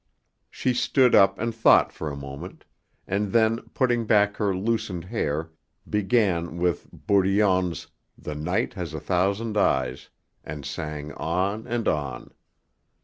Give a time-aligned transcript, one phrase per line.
[0.49, 2.65] She stood up and thought for a moment,
[3.05, 5.51] and then putting back her loosened hair
[5.87, 7.85] began with Bourdillon's
[8.17, 10.09] "The night has a thousand eyes,"
[10.43, 12.33] and sang on and on.